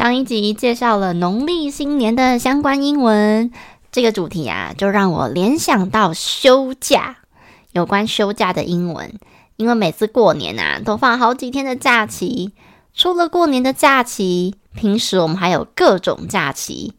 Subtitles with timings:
[0.00, 3.52] 上一集介绍了农历新年的相关英文，
[3.92, 7.18] 这个主题啊，就让我联想到休假，
[7.72, 9.12] 有关休假的英文。
[9.56, 12.52] 因为每次过年啊，都放好几天的假期。
[12.94, 16.94] 除了过年的假期，平时我们还有各种假期。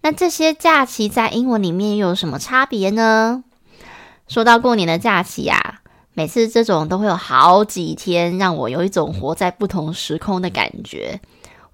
[0.00, 3.44] 那这些假期在英文里面又有什么差别呢？
[4.28, 5.80] 说到过年的假期啊，
[6.14, 11.20] 每次这种都会有好几天，让我有一种活在不同时空的感觉。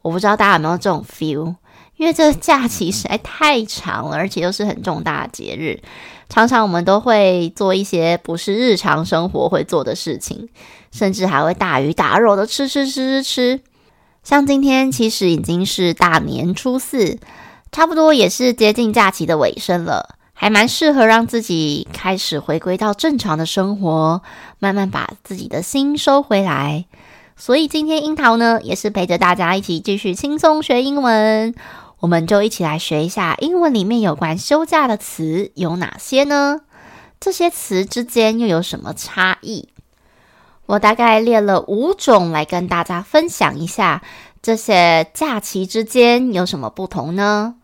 [0.02, 1.54] 我不知道大家有没有这种 feel，
[1.96, 5.80] 因为这假期实在太长了，而且又是很重大的节日，
[6.28, 10.48] 常常我们都会做一些不是日常生活会做的事情，
[10.90, 13.60] 甚至还会大鱼大肉的吃吃吃吃吃。
[14.24, 17.18] 像今天其实已经是大年初四，
[17.70, 24.22] 差不多也是接近假期的尾声了，还蛮适合让自己开始回归到正常的生活，
[24.58, 26.84] 慢慢把自己的心收回来。
[27.44, 31.56] 所以今天樱桃呢，也是陪着大家一起继续轻松学英文。
[31.98, 36.60] 我们就一起来学一下英文里面有关休假的词有哪些呢？
[37.18, 39.70] 这些词之间又有什么差异？
[40.66, 44.04] 我大概列了五种来跟大家分享一下，
[44.40, 47.56] 这些假期之间有什么不同呢？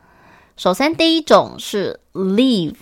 [0.57, 2.75] 首先，第一种是 leave，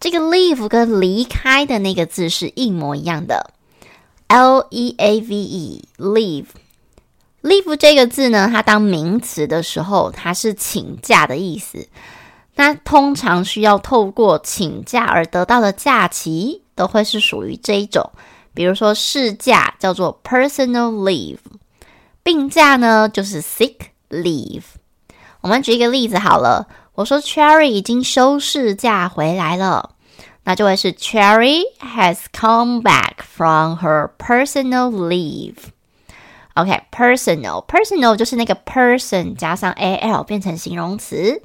[0.00, 3.50] 这个 leave 跟离开的那个字是一模一样的。
[4.30, 6.46] L E A V E，leave，leave
[7.76, 11.88] 这个字呢，它当名词的时候，它是请假的意思。
[12.54, 18.12] 那通常需要透过请假而得到的假期，都会是属于这一种。
[18.54, 21.38] 比如说事假叫做 personal leave，
[22.22, 23.74] 病假呢就是 sick
[24.10, 24.62] leave。
[25.40, 29.96] 我们举一个例子好了，我说 Cherry 已经休事假回来了。
[30.43, 35.55] 那就会是 Cherry has come back from her personal leave.
[36.53, 41.41] OK，personal，personal、okay, personal 就是那个 person 加上 al 变成形容词，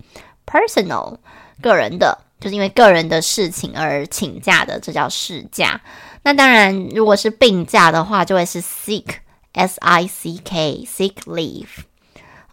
[0.47, 1.17] personal
[1.61, 5.81] 个人的，就是因为个人的事情而请假的，这叫事假。
[6.23, 11.67] 那当然，如果是病假的话，就会是 sick，s-i-c-k，sick leave。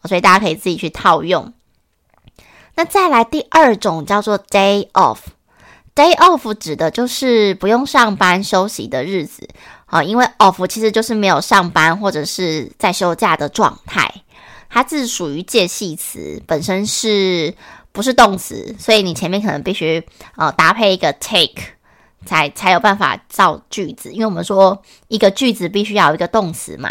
[0.06, 1.54] 所以大家可以自己去套用。
[2.76, 5.18] 那再来第二种叫做 day off。
[5.95, 9.47] Day off 指的就是不用上班休息的日子，
[9.85, 14.11] 啊，因为 off 其实就是没有上班或者是在休假的状态，
[14.71, 17.55] 它是属于介系词，本身是
[17.93, 20.03] 不是动词，所以你前面可能必须
[20.37, 21.63] 呃搭配一个 take
[22.25, 26.91] 才才有办法造句子，因为我们说一个句子必须要有一个动词嘛。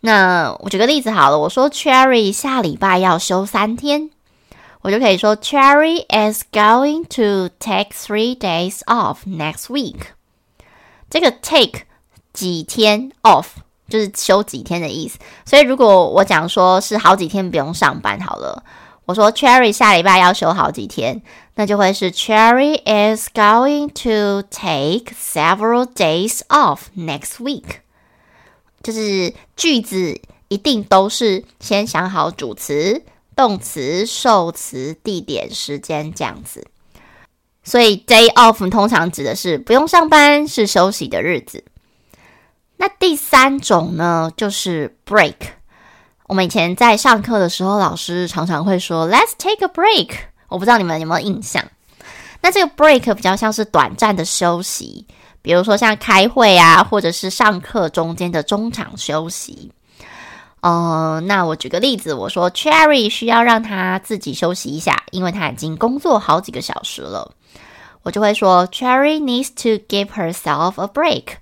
[0.00, 4.10] 那我举个例子好了，我说 Cherry 下礼拜要休三天。
[4.82, 9.98] 我就可以说，Cherry is going to take three days off next week。
[11.10, 11.82] 这个 take
[12.32, 13.46] 几天 off
[13.88, 15.18] 就是休几天的意思。
[15.44, 18.62] 所以如果我讲说是好几天不用上班好了，
[19.06, 21.22] 我说 Cherry 下礼拜要休好几天，
[21.54, 27.80] 那就会是 Cherry is going to take several days off next week。
[28.82, 33.02] 就是句子一定都是先想好主词。
[33.38, 36.66] 动词、受词、地点、时间这样子，
[37.62, 41.62] 所以 day off 通常指的是不用上班，是休息的日子。
[42.78, 45.36] 那第三种呢，就是 break。
[46.26, 50.10] 我们以前在上课的时候，老师常常会说 “Let's take a break”。
[50.48, 51.64] 我不知道你们有没有印象？
[52.40, 55.06] 那这个 break 比较像是短暂的休息，
[55.42, 59.70] 比如说像开会啊，或者是上课中间的中场休息。
[60.60, 67.32] 哦，那我举个例子，我说 Cherry 需要让他自己休息一下，因为他已经工作好几个小时了。
[68.02, 71.36] 我就会说 Cherry needs to give herself a break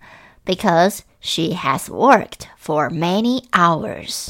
[0.44, 4.28] because she has worked for many hours。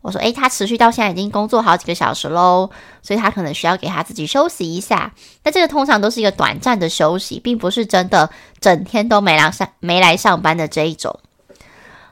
[0.00, 2.70] 我说，诶，他持续到现在已经工作好几个小时喽，
[3.02, 5.12] 所以他可能需要给他自己休息一下。
[5.44, 8.28] 那这个通常都是一个短暂的休息，并不是真的
[8.60, 11.20] 整天都没来上没来上班的这一种。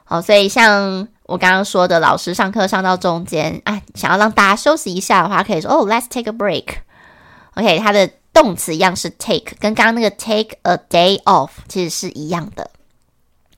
[0.05, 6.65] 好，所以像我刚刚说的，老师上课上到中间，哎，想要让大家休息一下的话，可以说，哦，let's take a break。
[7.55, 12.69] OK，它的动词一样是 take，跟刚刚那个 take a day off 其实是一样的。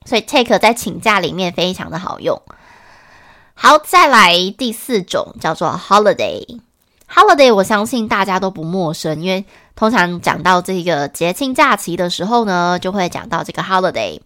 [0.05, 2.39] 所以 take 在请假里面非常的好用。
[3.55, 6.59] 好，再来第四种叫做 holiday。
[7.11, 9.43] holiday 我相信大家都不陌生，因为
[9.75, 14.19] 通常讲到这个节庆假期的时候呢，就会讲到这个 holiday。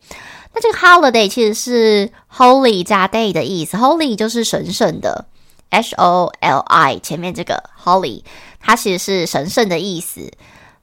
[0.54, 5.26] 那这个 holiday 其实是 holy 加 day 的意思，holy 就是神圣的
[5.70, 8.24] ，h o l i 前面这个 holy，
[8.60, 10.32] 它其实是神圣的意思。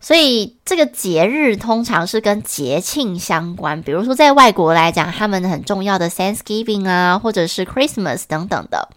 [0.01, 8.91] 所以这个节日通常是跟节庆相关，比如说在外国来讲，他们很重要的 Thanksgiving 啊，或者是 Christmas 等等的。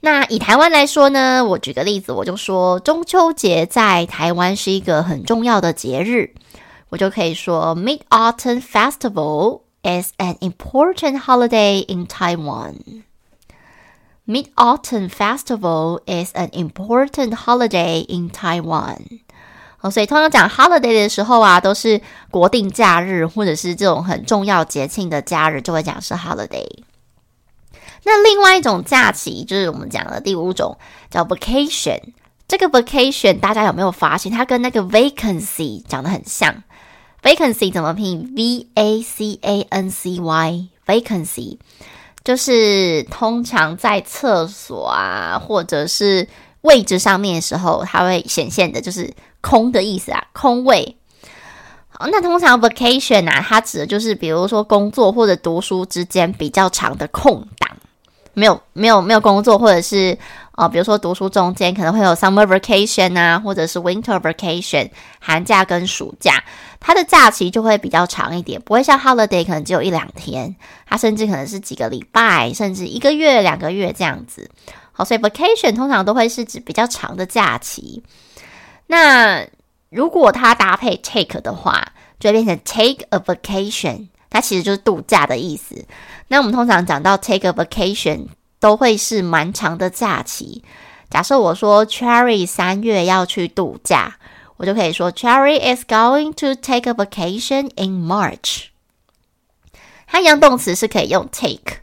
[0.00, 6.32] 那以台湾来说呢，我举个例子，我就说中秋节在台湾是一个很重要的节日，
[6.89, 13.03] 我就可以说 Mid-Autumn Festival is an important holiday in Taiwan.
[14.25, 19.21] Mid-Autumn Festival is an important holiday in Taiwan.
[19.81, 21.99] 哦，所以通常讲 holiday 的时候啊，都是
[22.31, 26.67] 国定假日或者是这种很重要节庆的假日，就会讲是 holiday。
[28.05, 30.77] 那另外一种假期就是我们讲的第五种，
[31.09, 31.99] 叫 vacation。
[32.47, 36.63] 这个 vacation 大家有没有发现，它跟那个 vacancy 讲得很像
[37.22, 40.68] ？vacancy 怎么拼？V A C A N C Y。
[40.86, 41.58] vacancy
[42.24, 46.26] 就是通常在厕所啊，或者是
[46.62, 49.14] 位置上面的时候，它会显现的，就是。
[49.40, 50.96] 空的意思啊，空位。
[51.90, 57.70] 好，那通常 vacation 啊，它指的就是比如说工作或者读书之间比较长的空档，
[58.34, 60.18] 没有没有没有工作，或者是
[60.58, 64.90] 哦，比如说读书中间可能会有 summer vacation 啊，或者是 winter vacation，
[65.20, 66.42] 寒假跟暑假，
[66.80, 74.50] 它的假期就会比较长一点，不会像 holiday 可能只有一两天，它甚至可能是几个礼拜，甚至一个月、两个月这样子。
[74.90, 78.02] 好，所以 vacation 通常都会是指比较长的假期。
[78.88, 79.46] 那
[79.90, 81.86] 如果它搭配 take 的话，
[82.18, 85.86] 就会变成 take a vacation，它其实就是度假的意思。
[86.26, 88.26] 那我们通常讲到 take a vacation，
[88.60, 90.62] 都会是蛮长的假期。
[91.10, 94.16] 假设我说 Cherry 三月要去度假，
[94.56, 98.66] 我就可以说 Cherry is going to take a vacation in March。
[100.06, 101.78] 它一样动词是可以用 take。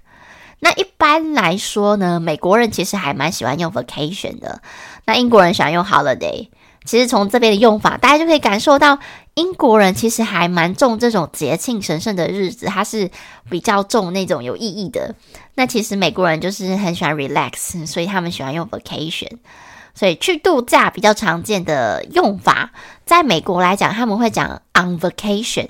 [0.59, 4.61] 那一般来说呢，美国人其实还蛮喜欢用 vacation 的，
[5.05, 6.47] 那英国人喜欢用 holiday。
[6.85, 8.99] 其实从这边的用法，大家就可以感受到
[9.33, 13.09] 英国人其实还蛮重这种节庆神圣的日子，它是
[13.49, 15.15] 比较重那种有意义的。
[15.55, 19.31] 那其实美国人就是很喜欢 relax，所以他们喜欢用 vacation。
[19.95, 22.71] 所以去度假比较常见的用法，
[23.05, 25.69] 在美国来讲，他们会讲 on vacation。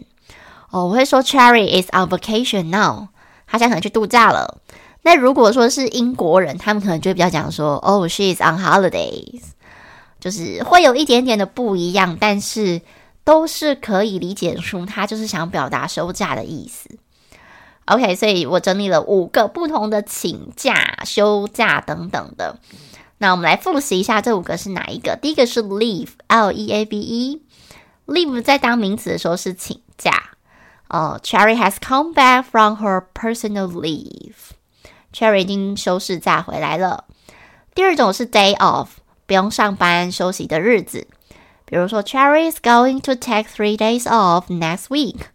[0.71, 3.07] 哦，我会说 Cherry is on vacation now，
[3.47, 4.57] 他现在可能去度假了。
[5.03, 9.41] 那如果说是英国人，他们可能就比较讲说，Oh, she is on holidays。
[10.25, 12.81] 就是会有一点点的不一样，但是
[13.23, 16.89] 都是可以理解出他就是想表达休假的意思。
[17.85, 22.57] OK，所以我整理了五个不同的请假、休假等等的。
[23.19, 25.15] 那我们来复习一下这五个是哪一个？
[25.15, 27.43] 第一个是 leave，L-E-A-V-E。
[28.07, 30.31] leave 在当名词的时候是请假。
[30.89, 34.55] 哦、，Cherry has come back from her personal leave。
[35.13, 37.05] Cherry 已经休事假回来了。
[37.75, 38.87] 第二种是 day off。
[39.25, 41.07] 不用上班休息的日子，
[41.65, 45.27] 比如说，Cherry is going to take three days off next week。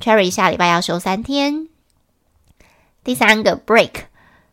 [0.00, 1.68] Cherry 下礼拜要休三天。
[3.04, 4.06] 第三个 break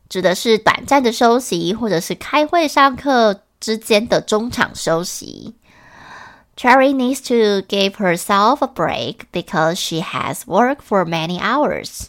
[0.08, 5.56] 指的是短暂的休息，或者是开会、上课之间的中场休息。
[6.56, 12.08] Cherry needs to give herself a break because she has worked for many hours。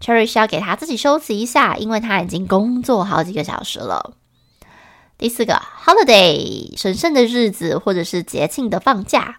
[0.00, 4.14] Cherry 需要给她自己休息一下，因为她已经工作好几个小时了。
[5.18, 9.38] 第四个，holiday，神圣的日子或者是节庆的放假。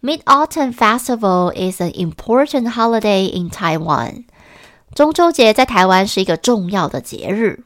[0.00, 4.26] Mid-Autumn Festival is an important holiday in Taiwan。
[4.94, 7.64] 中秋节在台湾是一个重要的节日。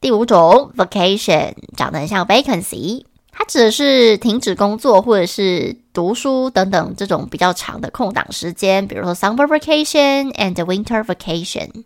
[0.00, 11.84] 第五种，vacation，长得很像 vacancy，它指的是停止工作或者是读书等等这种比较长的空档时间，比如说 summer vacation and winter vacation。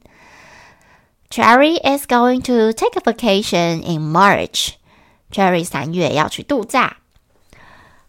[1.30, 4.70] Cherry is going to take a vacation in March.
[5.30, 6.97] Cherry 三月要去度假。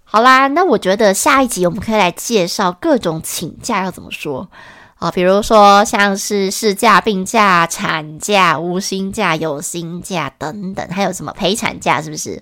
[0.06, 4.50] 好啦，那我觉得下一集我们可以来介绍各种请假要怎么说。
[5.00, 12.42] 哦，比如说像是事假、病假、产假、无薪假、有薪假等等，还有什么陪产假，是不是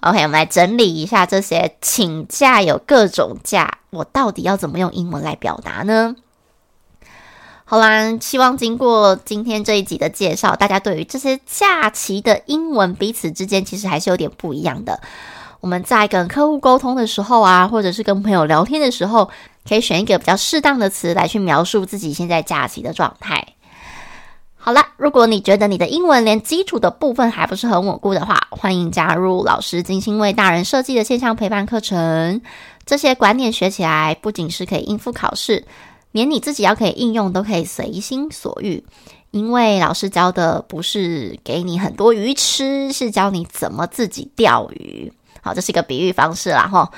[0.00, 6.16] ？OK，我们来整理一下这些请假，有各种假，我到底要怎么用英文来表达呢？
[7.72, 15.00] 好啦，希望经过今天这一集的介绍，大家对于这些假期的英文彼此之间其实还是有点不一样的。
[15.58, 19.30] 我们在跟客户沟通的时候啊，或者是跟朋友聊天的时候，
[19.66, 23.42] 可以选一个比较适当的词来去描述自己现在假期的状态。
[24.58, 32.42] 好啦，如果你觉得你的英文连基础的部分还不是很稳固的话，欢迎加入老师精心为大人设计的线上陪伴课程。
[32.84, 35.64] 这些观念学起来，不仅是可以应付考试，
[36.12, 38.84] 连你自己要可以应用都可以随心所欲。
[39.32, 45.10] 因为老师教的不是给你很多鱼吃，是教你怎么自己钓鱼。
[45.40, 46.88] 好，这是一个比喻方式啦，哈，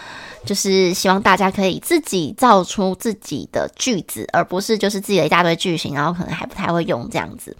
[0.44, 7.56] 就是希望大家可以自己造出自己的句子，而不是就是自己的一大堆句型，然后可能还不太会用这样子。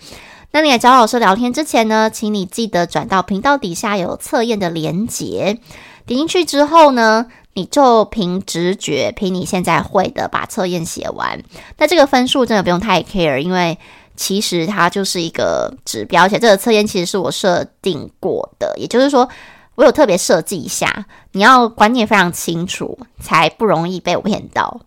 [0.50, 5.58] 那你来找老师聊天之前呢，请你记得转到频道底下有测验的连结，
[6.06, 11.42] 点进去之后呢，你就凭直觉，凭你现在会的把测验写完。
[11.78, 13.78] 那这个分数真的不用太 care，因为
[14.16, 19.28] 其实它就是一个指标，而且这个测验其实是我设定过的，也就是说。
[19.76, 24.80] 我有特别设计一下，你要观念非常清楚，才不容易被我骗到。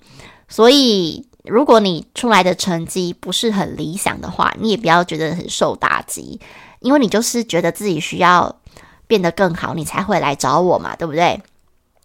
[0.47, 6.39] 所以，如果你出来的成绩不是很理想的话，你也不要觉得很受打击，
[6.79, 8.55] 因为你就是觉得自己需要
[9.07, 11.41] 变得更好，你才会来找我嘛，对不对？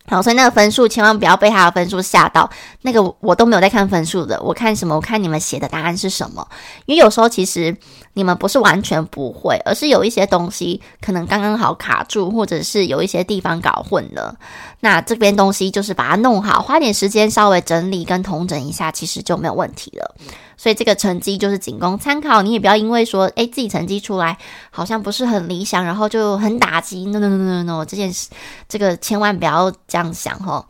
[0.09, 2.51] 好，所以那个分数千万不要被他的分数吓到。
[2.81, 4.97] 那个我都没有在看分数的，我看什么？
[4.97, 6.45] 我看你们写的答案是什么？
[6.87, 7.77] 因为有时候其实
[8.15, 14.35] 你们不是完全不会，而是有一些东西可能刚刚好卡住，或者是有一些地方搞混了。
[14.81, 20.17] 那这边东西就是把它弄好，花点时间稍微整理跟统整一下，其实就没有问题了。
[20.63, 24.39] 所以这个成绩就是仅供参考，你也不要因为说，诶，自己成绩出来
[24.71, 27.05] 好像不是很理想，然后就很打击。
[27.07, 28.29] No no no no no，这件事，
[28.69, 30.65] 这个千万不要这样想哦。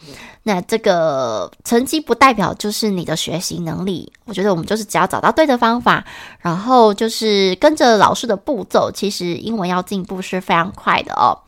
[0.45, 6.05] 那这个成绩不代表就是你的学习能力，我觉得我们就是只要找到对的方法，
[6.41, 11.39] 然后就是跟着老师的步骤，其实英文要进步是非常快的哦。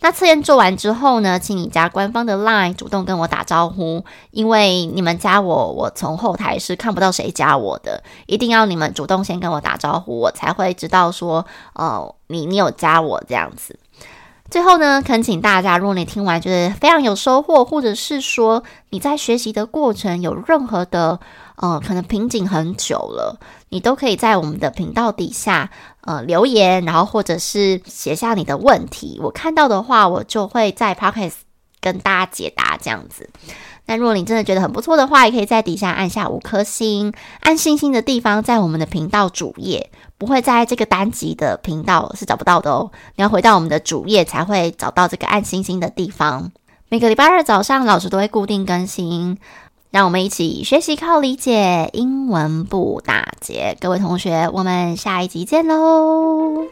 [0.00, 11.44] 那测验做完之后呢，请你加官方的 LINE 主动跟我打招呼，因为你们加我，我从后台是看不到谁加我的，一定要你们主动先跟我打招呼，我才会知道说，
[11.74, 13.78] 哦，你你有加我这样子。
[14.50, 21.18] 最后呢，恳请大家，如果你听完觉得非常有收获，或者是说你在学习的过程有任何的
[21.56, 25.70] 呃可能瓶颈很久了，你都可以在我们的频道底下
[26.02, 31.34] 呃留言，然后或者是写下你的问题，我看到的话，我就会在 Podcast
[31.80, 33.30] 跟大家解答这样子。
[33.86, 42.90] 那如果你真的觉得很不错的话，也可以在底下按下五颗星，按星星的地方在我们的频道主页，不会在这个单集的频道是找不到的哦。
[43.16, 46.52] 你要回到我们的主页才会找到这个按星星的地方。
[46.88, 49.38] 每个礼拜二早上，老师都会固定更新，
[49.90, 53.76] 让我们一起学习靠理解，英文不打结。
[53.80, 56.66] 各位同学，我们下一集见喽！